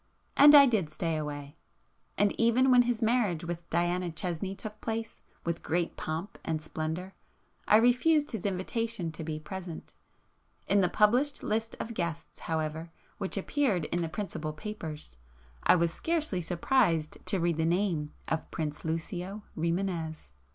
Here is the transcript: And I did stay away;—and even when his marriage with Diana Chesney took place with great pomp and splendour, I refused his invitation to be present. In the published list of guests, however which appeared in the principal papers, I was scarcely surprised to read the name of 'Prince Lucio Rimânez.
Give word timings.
And 0.35 0.55
I 0.55 0.65
did 0.65 0.89
stay 0.89 1.15
away;—and 1.15 2.31
even 2.41 2.71
when 2.71 2.81
his 2.81 3.03
marriage 3.03 3.43
with 3.43 3.69
Diana 3.69 4.09
Chesney 4.09 4.55
took 4.55 4.81
place 4.81 5.21
with 5.43 5.61
great 5.61 5.95
pomp 5.95 6.39
and 6.43 6.59
splendour, 6.59 7.13
I 7.67 7.77
refused 7.77 8.31
his 8.31 8.43
invitation 8.47 9.11
to 9.11 9.23
be 9.23 9.39
present. 9.39 9.93
In 10.65 10.81
the 10.81 10.89
published 10.89 11.43
list 11.43 11.75
of 11.79 11.93
guests, 11.93 12.39
however 12.39 12.89
which 13.19 13.37
appeared 13.37 13.85
in 13.91 14.01
the 14.01 14.09
principal 14.09 14.53
papers, 14.53 15.17
I 15.61 15.75
was 15.75 15.93
scarcely 15.93 16.41
surprised 16.41 17.19
to 17.27 17.39
read 17.39 17.57
the 17.57 17.65
name 17.65 18.11
of 18.27 18.49
'Prince 18.49 18.83
Lucio 18.83 19.43
Rimânez. 19.55 20.29